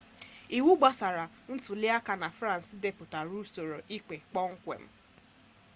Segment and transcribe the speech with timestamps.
[0.57, 1.23] iwu gbasara
[1.55, 4.83] ntuliaka na frans depụtara usoro ikpe kpọmkwem